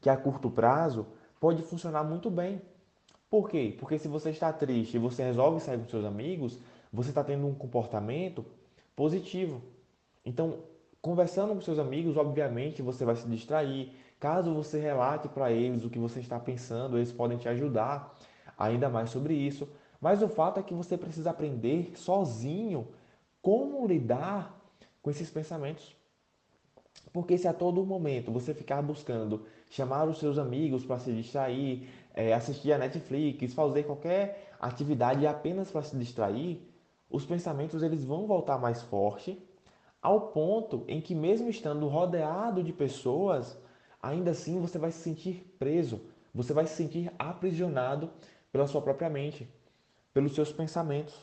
que 0.00 0.08
a 0.08 0.16
curto 0.16 0.50
prazo 0.50 1.06
pode 1.44 1.62
funcionar 1.62 2.02
muito 2.02 2.30
bem. 2.30 2.62
Por 3.28 3.50
quê? 3.50 3.76
Porque 3.78 3.98
se 3.98 4.08
você 4.08 4.30
está 4.30 4.50
triste 4.50 4.94
e 4.94 4.98
você 4.98 5.22
resolve 5.22 5.60
sair 5.60 5.78
com 5.78 5.86
seus 5.86 6.06
amigos, 6.06 6.58
você 6.90 7.10
está 7.10 7.22
tendo 7.22 7.46
um 7.46 7.54
comportamento 7.54 8.46
positivo. 8.96 9.60
Então, 10.24 10.60
conversando 11.02 11.54
com 11.54 11.60
seus 11.60 11.78
amigos, 11.78 12.16
obviamente 12.16 12.80
você 12.80 13.04
vai 13.04 13.14
se 13.14 13.28
distrair. 13.28 13.92
Caso 14.18 14.54
você 14.54 14.80
relate 14.80 15.28
para 15.28 15.52
eles 15.52 15.84
o 15.84 15.90
que 15.90 15.98
você 15.98 16.18
está 16.18 16.40
pensando, 16.40 16.96
eles 16.96 17.12
podem 17.12 17.36
te 17.36 17.46
ajudar 17.46 18.16
ainda 18.56 18.88
mais 18.88 19.10
sobre 19.10 19.34
isso. 19.34 19.68
Mas 20.00 20.22
o 20.22 20.28
fato 20.30 20.60
é 20.60 20.62
que 20.62 20.72
você 20.72 20.96
precisa 20.96 21.28
aprender 21.28 21.92
sozinho 21.94 22.88
como 23.42 23.86
lidar 23.86 24.58
com 25.02 25.10
esses 25.10 25.28
pensamentos. 25.28 25.94
Porque 27.12 27.38
se 27.38 27.46
a 27.46 27.52
todo 27.52 27.84
momento 27.84 28.32
você 28.32 28.52
ficar 28.52 28.82
buscando 28.82 29.46
chamar 29.70 30.08
os 30.08 30.18
seus 30.18 30.38
amigos 30.38 30.84
para 30.84 30.98
se 30.98 31.12
distrair, 31.12 31.88
é, 32.12 32.32
assistir 32.32 32.72
a 32.72 32.78
Netflix, 32.78 33.54
fazer 33.54 33.84
qualquer 33.84 34.52
atividade 34.60 35.26
apenas 35.26 35.70
para 35.70 35.82
se 35.82 35.96
distrair, 35.96 36.68
os 37.10 37.24
pensamentos 37.24 37.82
eles 37.82 38.04
vão 38.04 38.26
voltar 38.26 38.58
mais 38.58 38.82
forte, 38.82 39.40
ao 40.02 40.28
ponto 40.28 40.84
em 40.88 41.00
que 41.00 41.14
mesmo 41.14 41.48
estando 41.48 41.86
rodeado 41.88 42.62
de 42.62 42.72
pessoas, 42.72 43.56
ainda 44.02 44.32
assim 44.32 44.60
você 44.60 44.78
vai 44.78 44.90
se 44.90 44.98
sentir 44.98 45.54
preso, 45.58 46.00
você 46.34 46.52
vai 46.52 46.66
se 46.66 46.74
sentir 46.74 47.12
aprisionado 47.18 48.10
pela 48.50 48.66
sua 48.66 48.82
própria 48.82 49.08
mente 49.08 49.48
pelos 50.12 50.34
seus 50.34 50.52
pensamentos. 50.52 51.14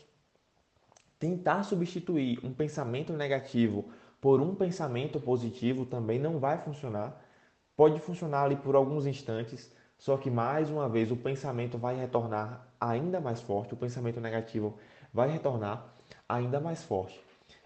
Tentar 1.18 1.64
substituir 1.64 2.40
um 2.44 2.54
pensamento 2.54 3.14
negativo 3.14 3.92
por 4.22 4.40
um 4.40 4.54
pensamento 4.54 5.20
positivo 5.20 5.86
também 5.86 6.20
não 6.20 6.38
vai 6.38 6.60
funcionar. 6.60 7.20
Pode 7.76 8.00
funcionar 8.00 8.44
ali 8.44 8.56
por 8.56 8.76
alguns 8.76 9.08
instantes, 9.08 9.74
só 9.98 10.16
que 10.16 10.30
mais 10.30 10.70
uma 10.70 10.88
vez 10.88 11.12
o 11.12 11.18
pensamento 11.18 11.78
vai 11.78 11.96
retornar 11.96 12.68
ainda 12.80 13.20
mais 13.20 13.42
forte, 13.42 13.74
o 13.74 13.78
pensamento 13.78 14.22
negativo 14.22 14.78
vai 15.12 15.28
retornar 15.30 15.96
ainda 16.30 16.60
mais 16.60 16.84
forte. 16.84 17.20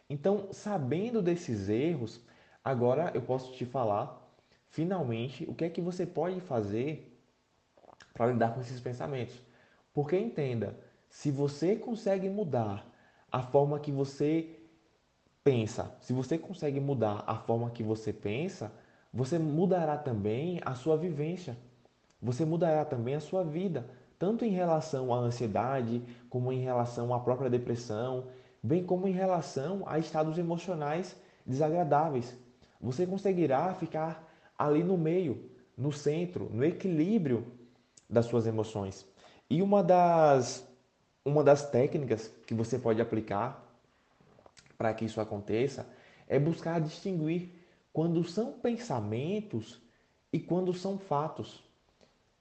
Então, 0.09 0.47
sabendo 0.51 1.21
desses 1.21 1.67
erros, 1.67 2.21
agora 2.63 3.11
eu 3.13 3.21
posso 3.21 3.51
te 3.53 3.65
falar 3.65 4.21
finalmente 4.67 5.45
o 5.49 5.53
que 5.53 5.65
é 5.65 5.69
que 5.69 5.81
você 5.81 6.05
pode 6.05 6.39
fazer 6.39 7.19
para 8.13 8.27
lidar 8.27 8.53
com 8.53 8.61
esses 8.61 8.79
pensamentos. 8.79 9.41
Porque 9.93 10.17
entenda, 10.17 10.79
se 11.09 11.31
você 11.31 11.75
consegue 11.75 12.29
mudar 12.29 12.85
a 13.31 13.41
forma 13.41 13.79
que 13.79 13.91
você 13.91 14.64
pensa, 15.45 15.95
se 16.01 16.11
você 16.11 16.39
consegue 16.39 16.79
mudar 16.79 17.23
a 17.27 17.35
forma 17.35 17.69
que 17.69 17.83
você 17.83 18.11
pensa, 18.11 18.71
você 19.13 19.37
mudará 19.37 19.95
também 19.95 20.59
a 20.65 20.73
sua 20.73 20.97
vivência. 20.97 21.55
Você 22.19 22.43
mudará 22.43 22.83
também 22.83 23.13
a 23.13 23.19
sua 23.19 23.43
vida, 23.43 23.85
tanto 24.17 24.43
em 24.43 24.49
relação 24.49 25.13
à 25.13 25.17
ansiedade, 25.17 26.01
como 26.31 26.51
em 26.51 26.61
relação 26.61 27.13
à 27.13 27.19
própria 27.19 27.47
depressão, 27.47 28.25
bem 28.63 28.83
como 28.83 29.07
em 29.07 29.11
relação 29.11 29.83
a 29.85 29.99
estados 29.99 30.39
emocionais 30.39 31.15
desagradáveis. 31.45 32.35
Você 32.81 33.05
conseguirá 33.05 33.71
ficar 33.75 34.27
ali 34.57 34.83
no 34.83 34.97
meio, 34.97 35.51
no 35.77 35.91
centro, 35.91 36.49
no 36.51 36.65
equilíbrio 36.65 37.45
das 38.09 38.25
suas 38.25 38.47
emoções. 38.47 39.05
E 39.47 39.61
uma 39.61 39.83
das, 39.83 40.67
uma 41.23 41.43
das 41.43 41.69
técnicas 41.69 42.31
que 42.47 42.55
você 42.55 42.79
pode 42.79 42.99
aplicar 42.99 43.63
para 44.77 44.93
que 44.93 45.05
isso 45.05 45.21
aconteça 45.21 45.87
é 46.27 46.39
buscar 46.39 46.81
distinguir 46.81 47.51
quando 47.93 48.23
são 48.23 48.51
pensamentos 48.53 49.81
e 50.31 50.39
quando 50.39 50.73
são 50.73 50.97
fatos. 50.97 51.63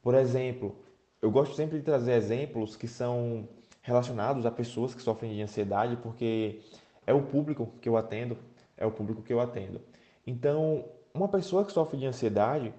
Por 0.03 0.15
exemplo, 0.15 0.77
eu 1.23 1.31
gosto 1.31 1.55
sempre 1.55 1.79
de 1.79 1.85
trazer 1.85 2.13
exemplos 2.13 2.77
que 2.77 2.89
são 2.89 3.49
relacionados 3.83 4.47
a 4.47 4.51
pessoas 4.51 4.95
que 4.95 5.03
sofrem 5.03 5.35
de 5.35 5.43
ansiedade, 5.43 5.97
porque 5.97 6.61
é 7.07 7.13
o 7.13 7.23
público 7.23 7.69
que 7.81 7.89
eu 7.89 7.97
atendo, 7.97 8.37
é 8.77 8.85
o 8.87 8.91
público 8.91 9.23
que 9.23 9.33
eu 9.33 9.41
atendo. 9.41 9.81
Então, 10.27 10.85
uma 11.13 11.29
pessoa 11.29 11.65
que 11.65 11.73
sofre 11.73 11.99
de 11.99 12.07
ansiedade, 12.07 12.75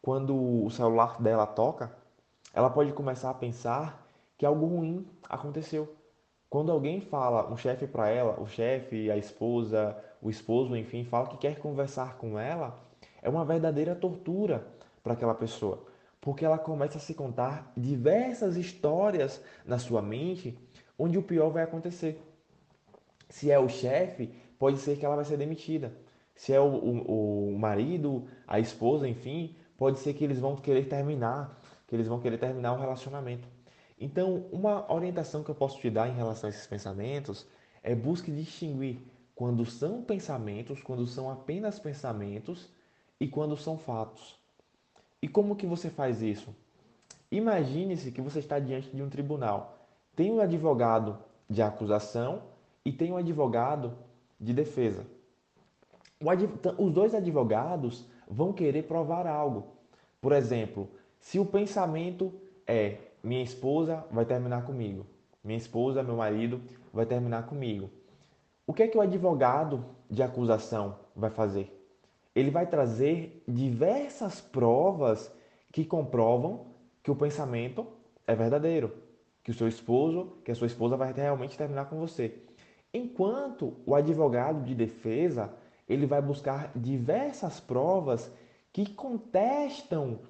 quando 0.00 0.64
o 0.64 0.70
celular 0.70 1.20
dela 1.20 1.46
toca, 1.46 1.94
ela 2.52 2.70
pode 2.70 2.92
começar 2.92 3.30
a 3.30 3.34
pensar 3.34 4.06
que 4.36 4.46
algo 4.46 4.66
ruim 4.66 5.06
aconteceu. 5.28 5.94
Quando 6.50 6.72
alguém 6.72 7.00
fala, 7.00 7.48
um 7.48 7.56
chefe 7.56 7.86
para 7.86 8.08
ela, 8.08 8.40
o 8.40 8.46
chefe, 8.46 9.08
a 9.08 9.16
esposa, 9.16 9.96
o 10.20 10.28
esposo, 10.28 10.76
enfim, 10.76 11.04
fala 11.04 11.28
que 11.28 11.36
quer 11.36 11.60
conversar 11.60 12.16
com 12.18 12.36
ela, 12.36 12.76
é 13.22 13.28
uma 13.28 13.44
verdadeira 13.44 13.94
tortura 13.94 14.66
para 15.00 15.12
aquela 15.12 15.32
pessoa, 15.32 15.86
porque 16.20 16.44
ela 16.44 16.58
começa 16.58 16.98
a 16.98 17.00
se 17.00 17.14
contar 17.14 17.72
diversas 17.76 18.56
histórias 18.56 19.40
na 19.64 19.78
sua 19.78 20.02
mente 20.02 20.58
onde 20.98 21.16
o 21.16 21.22
pior 21.22 21.50
vai 21.50 21.62
acontecer. 21.62 22.20
Se 23.28 23.48
é 23.48 23.58
o 23.58 23.68
chefe, 23.68 24.34
pode 24.58 24.78
ser 24.78 24.98
que 24.98 25.06
ela 25.06 25.14
vai 25.14 25.24
ser 25.24 25.36
demitida. 25.36 25.92
Se 26.34 26.52
é 26.52 26.60
o, 26.60 26.66
o, 26.66 27.54
o 27.54 27.58
marido, 27.60 28.26
a 28.44 28.58
esposa, 28.58 29.06
enfim, 29.06 29.54
pode 29.78 30.00
ser 30.00 30.14
que 30.14 30.24
eles 30.24 30.40
vão 30.40 30.56
querer 30.56 30.88
terminar, 30.88 31.60
que 31.86 31.94
eles 31.94 32.08
vão 32.08 32.18
querer 32.18 32.38
terminar 32.38 32.72
o 32.72 32.80
relacionamento. 32.80 33.46
Então, 34.00 34.46
uma 34.50 34.90
orientação 34.90 35.44
que 35.44 35.50
eu 35.50 35.54
posso 35.54 35.78
te 35.78 35.90
dar 35.90 36.08
em 36.08 36.16
relação 36.16 36.48
a 36.48 36.50
esses 36.50 36.66
pensamentos 36.66 37.46
é 37.82 37.94
busque 37.94 38.32
distinguir 38.32 38.98
quando 39.34 39.66
são 39.66 40.02
pensamentos, 40.02 40.82
quando 40.82 41.06
são 41.06 41.30
apenas 41.30 41.78
pensamentos 41.78 42.70
e 43.20 43.28
quando 43.28 43.58
são 43.58 43.76
fatos. 43.76 44.38
E 45.20 45.28
como 45.28 45.54
que 45.54 45.66
você 45.66 45.90
faz 45.90 46.22
isso? 46.22 46.54
Imagine-se 47.30 48.10
que 48.10 48.22
você 48.22 48.38
está 48.38 48.58
diante 48.58 48.88
de 48.88 49.02
um 49.02 49.10
tribunal. 49.10 49.86
Tem 50.16 50.32
um 50.32 50.40
advogado 50.40 51.18
de 51.48 51.60
acusação 51.60 52.42
e 52.84 52.90
tem 52.90 53.12
um 53.12 53.18
advogado 53.18 53.96
de 54.40 54.54
defesa. 54.54 55.06
Os 56.78 56.92
dois 56.92 57.14
advogados 57.14 58.06
vão 58.26 58.52
querer 58.52 58.84
provar 58.84 59.26
algo. 59.26 59.68
Por 60.20 60.32
exemplo, 60.32 60.88
se 61.18 61.38
o 61.38 61.44
pensamento 61.44 62.32
é 62.66 63.09
minha 63.22 63.42
esposa 63.42 64.04
vai 64.10 64.24
terminar 64.24 64.64
comigo, 64.64 65.06
minha 65.42 65.58
esposa, 65.58 66.02
meu 66.02 66.16
marido 66.16 66.60
vai 66.92 67.06
terminar 67.06 67.46
comigo. 67.46 67.90
O 68.66 68.72
que 68.72 68.82
é 68.82 68.88
que 68.88 68.96
o 68.96 69.00
advogado 69.00 69.84
de 70.08 70.22
acusação 70.22 70.96
vai 71.14 71.30
fazer? 71.30 71.76
Ele 72.34 72.50
vai 72.50 72.66
trazer 72.66 73.42
diversas 73.46 74.40
provas 74.40 75.32
que 75.72 75.84
comprovam 75.84 76.66
que 77.02 77.10
o 77.10 77.16
pensamento 77.16 77.86
é 78.26 78.34
verdadeiro, 78.34 78.92
que 79.42 79.50
o 79.50 79.54
seu 79.54 79.66
esposo, 79.66 80.36
que 80.44 80.50
a 80.50 80.54
sua 80.54 80.66
esposa 80.66 80.96
vai 80.96 81.12
realmente 81.12 81.58
terminar 81.58 81.86
com 81.86 81.98
você. 81.98 82.42
Enquanto 82.92 83.76
o 83.86 83.94
advogado 83.94 84.64
de 84.64 84.74
defesa, 84.74 85.52
ele 85.88 86.06
vai 86.06 86.20
buscar 86.20 86.70
diversas 86.74 87.58
provas 87.58 88.30
que 88.72 88.88
contestam 88.94 90.20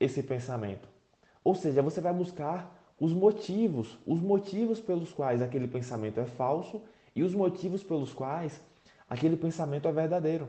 esse 0.00 0.22
pensamento. 0.22 0.88
Ou 1.44 1.54
seja, 1.54 1.82
você 1.82 2.00
vai 2.00 2.12
buscar 2.12 2.74
os 2.98 3.12
motivos, 3.12 3.98
os 4.06 4.20
motivos 4.20 4.80
pelos 4.80 5.12
quais 5.12 5.42
aquele 5.42 5.68
pensamento 5.68 6.18
é 6.18 6.24
falso 6.24 6.80
e 7.14 7.22
os 7.22 7.34
motivos 7.34 7.84
pelos 7.84 8.14
quais 8.14 8.60
aquele 9.08 9.36
pensamento 9.36 9.86
é 9.86 9.92
verdadeiro. 9.92 10.48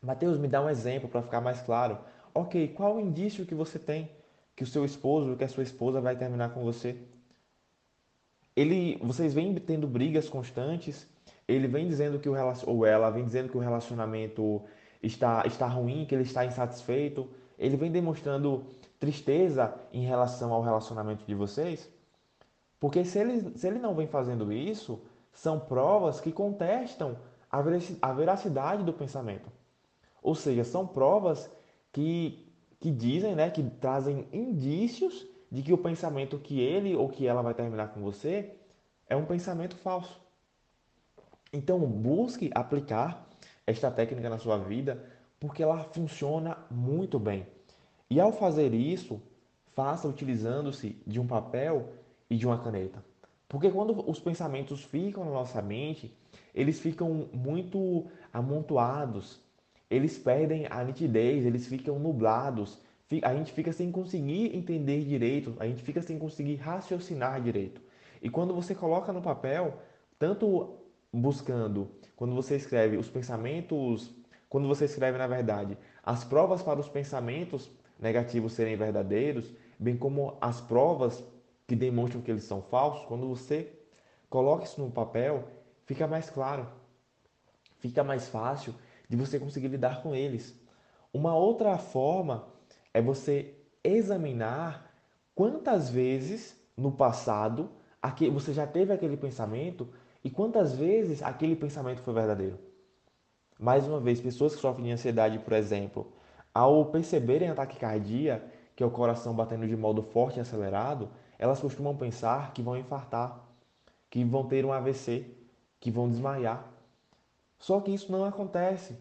Mateus, 0.00 0.38
me 0.38 0.46
dá 0.46 0.62
um 0.62 0.70
exemplo 0.70 1.08
para 1.08 1.22
ficar 1.22 1.40
mais 1.40 1.60
claro. 1.62 1.98
Ok, 2.34 2.68
qual 2.68 2.96
o 2.96 3.00
indício 3.00 3.46
que 3.46 3.54
você 3.54 3.78
tem 3.78 4.10
que 4.54 4.62
o 4.62 4.66
seu 4.66 4.84
esposo, 4.84 5.36
que 5.36 5.44
a 5.44 5.48
sua 5.48 5.62
esposa 5.62 6.00
vai 6.00 6.14
terminar 6.14 6.54
com 6.54 6.62
você? 6.62 6.96
Ele, 8.54 8.96
vocês 9.02 9.34
vêm 9.34 9.52
tendo 9.56 9.88
brigas 9.88 10.28
constantes, 10.28 11.08
ele 11.48 11.66
vem 11.66 11.88
dizendo 11.88 12.18
que 12.20 12.28
o 12.28 12.34
ou 12.66 12.86
ela 12.86 13.10
vem 13.10 13.24
dizendo 13.24 13.48
que 13.48 13.56
o 13.56 13.60
relacionamento 13.60 14.62
está 15.02 15.44
está 15.46 15.66
ruim, 15.66 16.04
que 16.06 16.14
ele 16.14 16.22
está 16.22 16.44
insatisfeito, 16.44 17.28
ele 17.58 17.76
vem 17.76 17.90
demonstrando 17.90 18.64
tristeza 19.04 19.74
em 19.92 20.02
relação 20.02 20.50
ao 20.52 20.62
relacionamento 20.62 21.26
de 21.26 21.34
vocês? 21.34 21.90
Porque 22.80 23.04
se 23.04 23.18
ele, 23.18 23.58
se 23.58 23.66
ele 23.66 23.78
não 23.78 23.94
vem 23.94 24.06
fazendo 24.06 24.50
isso, 24.50 25.02
são 25.30 25.60
provas 25.60 26.20
que 26.20 26.32
contestam 26.32 27.18
a 27.50 28.12
veracidade 28.12 28.82
do 28.82 28.94
pensamento. 28.94 29.50
Ou 30.22 30.34
seja, 30.34 30.64
são 30.64 30.86
provas 30.86 31.50
que, 31.92 32.50
que 32.80 32.90
dizem, 32.90 33.34
né, 33.34 33.50
que 33.50 33.62
trazem 33.62 34.26
indícios 34.32 35.26
de 35.52 35.62
que 35.62 35.72
o 35.72 35.78
pensamento 35.78 36.38
que 36.38 36.60
ele 36.60 36.96
ou 36.96 37.08
que 37.08 37.26
ela 37.26 37.42
vai 37.42 37.52
terminar 37.52 37.88
com 37.88 38.00
você 38.00 38.56
é 39.06 39.14
um 39.14 39.26
pensamento 39.26 39.76
falso. 39.76 40.18
Então, 41.52 41.78
busque 41.78 42.50
aplicar 42.54 43.28
esta 43.66 43.90
técnica 43.90 44.30
na 44.30 44.38
sua 44.38 44.56
vida, 44.56 45.04
porque 45.38 45.62
ela 45.62 45.84
funciona 45.84 46.56
muito 46.70 47.18
bem. 47.18 47.46
E 48.10 48.20
ao 48.20 48.32
fazer 48.32 48.74
isso, 48.74 49.20
faça 49.74 50.06
utilizando-se 50.08 51.00
de 51.06 51.20
um 51.20 51.26
papel 51.26 51.92
e 52.28 52.36
de 52.36 52.46
uma 52.46 52.58
caneta. 52.58 53.04
Porque 53.48 53.70
quando 53.70 54.08
os 54.08 54.18
pensamentos 54.18 54.82
ficam 54.82 55.24
na 55.24 55.30
nossa 55.30 55.62
mente, 55.62 56.16
eles 56.54 56.80
ficam 56.80 57.28
muito 57.32 58.06
amontoados, 58.32 59.40
eles 59.90 60.18
perdem 60.18 60.66
a 60.68 60.82
nitidez, 60.82 61.44
eles 61.44 61.66
ficam 61.66 61.98
nublados, 61.98 62.80
a 63.22 63.34
gente 63.34 63.52
fica 63.52 63.72
sem 63.72 63.92
conseguir 63.92 64.56
entender 64.56 65.04
direito, 65.04 65.54
a 65.58 65.66
gente 65.66 65.82
fica 65.82 66.02
sem 66.02 66.18
conseguir 66.18 66.56
raciocinar 66.56 67.40
direito. 67.40 67.80
E 68.20 68.28
quando 68.28 68.54
você 68.54 68.74
coloca 68.74 69.12
no 69.12 69.22
papel, 69.22 69.78
tanto 70.18 70.78
buscando, 71.12 71.90
quando 72.16 72.34
você 72.34 72.56
escreve 72.56 72.96
os 72.96 73.08
pensamentos, 73.08 74.12
quando 74.48 74.66
você 74.66 74.86
escreve 74.86 75.18
na 75.18 75.26
verdade 75.26 75.76
as 76.02 76.24
provas 76.24 76.62
para 76.62 76.80
os 76.80 76.88
pensamentos 76.88 77.70
negativos 77.98 78.52
serem 78.52 78.76
verdadeiros, 78.76 79.52
bem 79.78 79.96
como 79.96 80.36
as 80.40 80.60
provas 80.60 81.24
que 81.66 81.74
demonstram 81.74 82.20
que 82.20 82.30
eles 82.30 82.44
são 82.44 82.62
falsos, 82.62 83.04
quando 83.06 83.28
você 83.28 83.72
coloca 84.28 84.64
isso 84.64 84.80
no 84.80 84.90
papel, 84.90 85.48
fica 85.86 86.06
mais 86.06 86.28
claro, 86.28 86.66
fica 87.78 88.04
mais 88.04 88.28
fácil 88.28 88.74
de 89.08 89.16
você 89.16 89.38
conseguir 89.38 89.68
lidar 89.68 90.02
com 90.02 90.14
eles. 90.14 90.54
Uma 91.12 91.34
outra 91.36 91.78
forma 91.78 92.46
é 92.92 93.00
você 93.00 93.54
examinar 93.82 94.92
quantas 95.34 95.88
vezes 95.88 96.56
no 96.76 96.92
passado 96.92 97.70
você 98.32 98.52
já 98.52 98.66
teve 98.66 98.92
aquele 98.92 99.16
pensamento 99.16 99.88
e 100.22 100.28
quantas 100.28 100.74
vezes 100.74 101.22
aquele 101.22 101.56
pensamento 101.56 102.02
foi 102.02 102.12
verdadeiro. 102.12 102.58
Mais 103.58 103.86
uma 103.86 104.00
vez, 104.00 104.20
pessoas 104.20 104.54
que 104.54 104.60
sofrem 104.60 104.86
de 104.86 104.92
ansiedade, 104.92 105.38
por 105.38 105.52
exemplo, 105.52 106.12
ao 106.54 106.86
perceberem 106.86 107.50
a 107.50 107.54
taquicardia, 107.54 108.44
que 108.76 108.82
é 108.82 108.86
o 108.86 108.90
coração 108.90 109.34
batendo 109.34 109.66
de 109.66 109.76
modo 109.76 110.02
forte 110.02 110.38
e 110.38 110.40
acelerado, 110.40 111.10
elas 111.38 111.60
costumam 111.60 111.96
pensar 111.96 112.52
que 112.52 112.62
vão 112.62 112.76
infartar, 112.76 113.44
que 114.08 114.24
vão 114.24 114.46
ter 114.46 114.64
um 114.64 114.72
AVC, 114.72 115.26
que 115.80 115.90
vão 115.90 116.08
desmaiar. 116.08 116.72
Só 117.58 117.80
que 117.80 117.92
isso 117.92 118.12
não 118.12 118.24
acontece. 118.24 118.96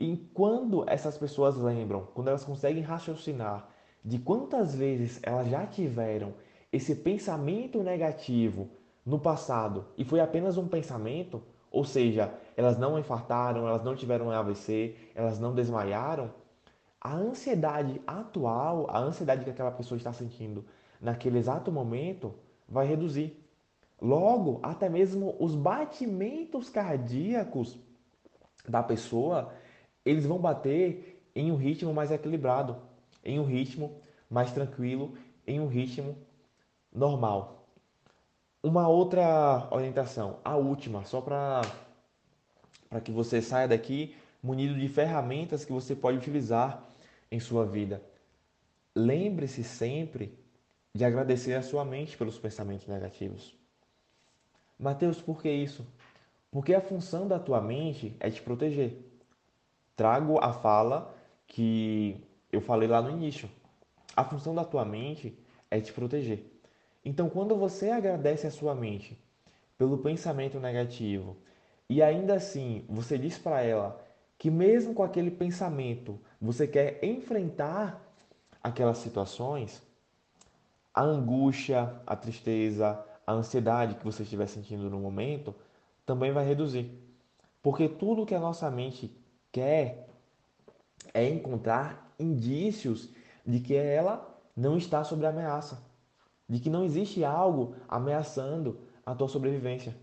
E 0.00 0.16
quando 0.34 0.84
essas 0.88 1.16
pessoas 1.16 1.56
lembram, 1.56 2.08
quando 2.14 2.28
elas 2.28 2.44
conseguem 2.44 2.82
raciocinar 2.82 3.68
de 4.04 4.18
quantas 4.18 4.74
vezes 4.74 5.20
elas 5.22 5.48
já 5.48 5.66
tiveram 5.66 6.34
esse 6.72 6.94
pensamento 6.94 7.82
negativo 7.82 8.68
no 9.04 9.18
passado 9.18 9.86
e 9.96 10.04
foi 10.04 10.20
apenas 10.20 10.56
um 10.56 10.68
pensamento, 10.68 11.42
ou 11.70 11.84
seja, 11.84 12.32
elas 12.56 12.78
não 12.78 12.98
infartaram, 12.98 13.66
elas 13.66 13.82
não 13.82 13.96
tiveram 13.96 14.26
um 14.26 14.30
AVC, 14.30 14.94
elas 15.14 15.38
não 15.38 15.54
desmaiaram, 15.54 16.30
a 17.00 17.14
ansiedade 17.14 18.00
atual, 18.06 18.86
a 18.90 18.98
ansiedade 18.98 19.44
que 19.44 19.50
aquela 19.50 19.70
pessoa 19.70 19.96
está 19.96 20.12
sentindo 20.12 20.64
naquele 21.00 21.38
exato 21.38 21.70
momento, 21.70 22.34
vai 22.68 22.86
reduzir. 22.86 23.36
Logo, 24.00 24.60
até 24.62 24.88
mesmo 24.88 25.36
os 25.38 25.54
batimentos 25.54 26.68
cardíacos 26.68 27.78
da 28.68 28.82
pessoa, 28.82 29.52
eles 30.04 30.26
vão 30.26 30.38
bater 30.38 31.22
em 31.34 31.50
um 31.52 31.56
ritmo 31.56 31.92
mais 31.94 32.10
equilibrado, 32.10 32.76
em 33.24 33.38
um 33.38 33.44
ritmo 33.44 34.00
mais 34.28 34.52
tranquilo, 34.52 35.14
em 35.46 35.60
um 35.60 35.66
ritmo 35.66 36.16
normal. 36.92 37.68
Uma 38.62 38.88
outra 38.88 39.68
orientação, 39.70 40.38
a 40.44 40.56
última, 40.56 41.04
só 41.04 41.20
para 41.20 41.62
que 43.02 43.12
você 43.12 43.40
saia 43.40 43.68
daqui 43.68 44.16
munido 44.42 44.78
de 44.78 44.88
ferramentas 44.88 45.64
que 45.64 45.72
você 45.72 45.94
pode 45.94 46.18
utilizar 46.18 46.88
em 47.30 47.40
sua 47.40 47.66
vida. 47.66 48.02
Lembre-se 48.94 49.62
sempre 49.62 50.38
de 50.94 51.04
agradecer 51.04 51.54
a 51.54 51.62
sua 51.62 51.84
mente 51.84 52.16
pelos 52.16 52.38
pensamentos 52.38 52.86
negativos. 52.86 53.54
Mateus, 54.78 55.20
por 55.20 55.42
que 55.42 55.50
isso? 55.50 55.86
Porque 56.50 56.74
a 56.74 56.80
função 56.80 57.28
da 57.28 57.38
tua 57.38 57.60
mente 57.60 58.16
é 58.20 58.30
te 58.30 58.40
proteger. 58.40 58.96
Trago 59.94 60.38
a 60.42 60.52
fala 60.52 61.14
que 61.46 62.24
eu 62.52 62.60
falei 62.60 62.88
lá 62.88 63.02
no 63.02 63.10
início. 63.10 63.50
A 64.16 64.24
função 64.24 64.54
da 64.54 64.64
tua 64.64 64.84
mente 64.84 65.36
é 65.70 65.80
te 65.80 65.92
proteger. 65.92 66.44
Então, 67.04 67.28
quando 67.28 67.56
você 67.56 67.90
agradece 67.90 68.46
a 68.46 68.50
sua 68.50 68.74
mente 68.74 69.18
pelo 69.76 69.98
pensamento 69.98 70.58
negativo 70.58 71.36
e 71.88 72.02
ainda 72.02 72.34
assim 72.34 72.84
você 72.88 73.16
diz 73.16 73.38
para 73.38 73.62
ela 73.62 74.04
que, 74.38 74.50
mesmo 74.50 74.94
com 74.94 75.02
aquele 75.02 75.30
pensamento, 75.30 76.18
você 76.40 76.66
quer 76.66 77.04
enfrentar 77.04 78.00
aquelas 78.62 78.98
situações, 78.98 79.82
a 80.94 81.02
angústia, 81.02 82.00
a 82.06 82.14
tristeza, 82.14 83.04
a 83.26 83.32
ansiedade 83.32 83.96
que 83.96 84.04
você 84.04 84.22
estiver 84.22 84.46
sentindo 84.46 84.88
no 84.88 85.00
momento 85.00 85.54
também 86.06 86.32
vai 86.32 86.46
reduzir. 86.46 86.90
Porque 87.60 87.88
tudo 87.88 88.24
que 88.24 88.34
a 88.34 88.40
nossa 88.40 88.70
mente 88.70 89.14
quer 89.50 90.08
é 91.12 91.28
encontrar 91.28 92.14
indícios 92.18 93.10
de 93.44 93.60
que 93.60 93.74
ela 93.74 94.38
não 94.56 94.76
está 94.76 95.02
sob 95.04 95.26
ameaça, 95.26 95.82
de 96.48 96.60
que 96.60 96.70
não 96.70 96.84
existe 96.84 97.24
algo 97.24 97.74
ameaçando 97.88 98.80
a 99.04 99.14
tua 99.14 99.28
sobrevivência. 99.28 99.96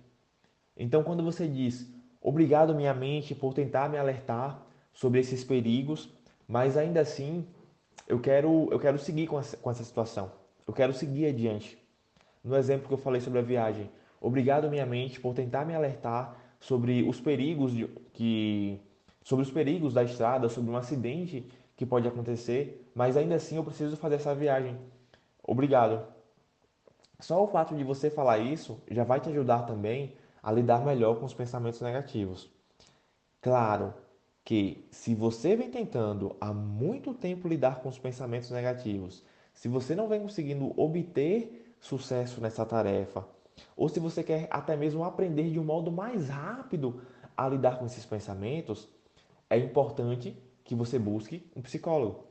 Então, 0.76 1.04
quando 1.04 1.24
você 1.24 1.48
diz 1.48 1.95
obrigado, 2.26 2.74
minha 2.74 2.94
mente, 2.94 3.36
por 3.36 3.54
tentar 3.54 3.88
me 3.88 4.00
alertar 4.00 4.60
sobre 4.92 5.20
esses 5.20 5.44
perigos, 5.44 6.10
mas 6.48 6.76
ainda 6.76 7.00
assim 7.00 7.46
eu 8.08 8.20
quero, 8.20 8.68
eu 8.72 8.80
quero 8.80 8.98
seguir 8.98 9.28
com 9.28 9.40
essa, 9.40 9.56
com 9.56 9.70
essa 9.70 9.84
situação, 9.84 10.32
eu 10.68 10.74
quero 10.74 10.92
seguir 10.92 11.28
adiante. 11.28 11.78
No 12.44 12.56
exemplo 12.56 12.88
que 12.88 12.94
eu 12.96 12.98
falei 12.98 13.22
sobre 13.22 13.38
a 13.38 13.44
viagem, 13.44 13.92
obrigado, 14.20 14.70
minha 14.72 14.88
mente, 14.88 15.20
por 15.20 15.36
tentar 15.36 15.66
me 15.66 15.76
alertar 15.76 16.36
sobre 16.60 17.04
os 17.08 17.22
perigos 17.22 17.72
de, 17.72 17.88
que 18.12 18.82
sobre 19.24 19.44
os 19.44 19.52
perigos 19.52 19.94
da 19.94 20.04
estrada, 20.04 20.50
sobre 20.50 20.72
um 20.72 20.78
acidente 20.78 21.48
que 21.76 21.86
pode 21.86 22.08
acontecer, 22.08 22.90
mas 22.96 23.16
ainda 23.16 23.36
assim 23.36 23.58
eu 23.58 23.64
preciso 23.64 23.96
fazer 23.98 24.16
essa 24.16 24.34
viagem. 24.34 24.76
Obrigado. 25.44 26.04
Só 27.20 27.44
o 27.44 27.48
fato 27.48 27.76
de 27.76 27.84
você 27.84 28.10
falar 28.10 28.40
isso 28.40 28.82
já 28.90 29.04
vai 29.04 29.20
te 29.20 29.30
ajudar 29.30 29.64
também 29.64 30.16
a 30.46 30.52
lidar 30.52 30.86
melhor 30.86 31.20
com 31.20 31.26
os 31.26 31.34
pensamentos 31.34 31.82
negativos. 31.82 32.48
Claro 33.42 33.96
que 34.44 34.88
se 34.92 35.16
você 35.16 35.56
vem 35.56 35.72
tentando 35.72 36.36
há 36.40 36.54
muito 36.54 37.16
tempo 37.16 37.48
lidar 37.48 37.82
com 37.82 37.90
os 37.90 37.98
pensamentos 37.98 38.52
negativos, 38.52 39.24
se 39.56 39.68
você 39.68 39.96
não 39.96 40.08
vem 40.08 40.22
conseguindo 40.22 40.72
obter 40.80 41.76
sucesso 41.80 42.40
nessa 42.40 42.64
tarefa, 42.64 43.28
ou 43.76 43.90
se 43.90 44.00
você 44.00 44.22
quer 44.22 44.48
até 44.52 44.76
mesmo 44.76 45.04
aprender 45.04 45.50
de 45.50 45.60
um 45.60 45.64
modo 45.64 45.92
mais 45.92 46.30
rápido 46.30 47.02
a 47.36 47.50
lidar 47.50 47.80
com 47.80 47.88
esses 47.88 48.06
pensamentos, 48.06 48.88
é 49.50 49.58
importante 49.58 50.38
que 50.64 50.76
você 50.76 51.00
busque 51.00 51.50
um 51.56 51.62
psicólogo, 51.64 52.24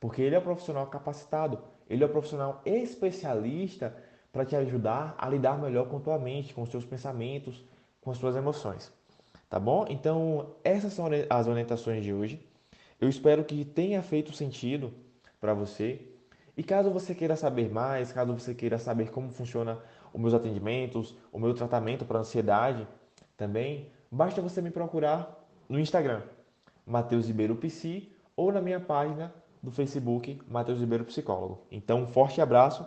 porque 0.00 0.22
ele 0.22 0.34
é 0.34 0.38
o 0.40 0.42
profissional 0.42 0.88
capacitado, 0.88 1.62
ele 1.88 2.02
é 2.02 2.06
o 2.06 2.10
profissional 2.10 2.62
especialista 2.64 3.96
para 4.32 4.44
te 4.44 4.54
ajudar 4.56 5.14
a 5.18 5.28
lidar 5.28 5.58
melhor 5.58 5.88
com 5.88 6.00
tua 6.00 6.18
mente, 6.18 6.54
com 6.54 6.62
os 6.62 6.70
seus 6.70 6.84
pensamentos, 6.84 7.64
com 8.00 8.10
as 8.10 8.18
suas 8.18 8.36
emoções. 8.36 8.92
Tá 9.48 9.58
bom? 9.58 9.84
Então, 9.88 10.54
essas 10.62 10.92
são 10.92 11.06
as 11.28 11.46
orientações 11.48 12.04
de 12.04 12.12
hoje. 12.12 12.40
Eu 13.00 13.08
espero 13.08 13.44
que 13.44 13.64
tenha 13.64 14.02
feito 14.02 14.32
sentido 14.32 14.92
para 15.40 15.54
você. 15.54 16.00
E 16.56 16.62
caso 16.62 16.90
você 16.90 17.14
queira 17.14 17.34
saber 17.34 17.70
mais, 17.70 18.12
caso 18.12 18.32
você 18.32 18.54
queira 18.54 18.78
saber 18.78 19.10
como 19.10 19.30
funciona 19.30 19.78
os 20.12 20.20
meus 20.20 20.34
atendimentos, 20.34 21.16
o 21.32 21.38
meu 21.38 21.54
tratamento 21.54 22.04
para 22.04 22.18
ansiedade 22.18 22.86
também, 23.36 23.88
basta 24.10 24.42
você 24.42 24.60
me 24.60 24.70
procurar 24.70 25.48
no 25.68 25.78
Instagram, 25.80 26.22
Matheus 26.84 27.26
Ribeiro 27.26 27.56
Psi, 27.56 28.12
ou 28.36 28.52
na 28.52 28.60
minha 28.60 28.80
página 28.80 29.32
do 29.62 29.70
Facebook, 29.70 30.40
Matheus 30.48 30.80
Ribeiro 30.80 31.04
Psicólogo. 31.04 31.62
Então, 31.70 32.02
um 32.02 32.06
forte 32.06 32.40
abraço 32.40 32.86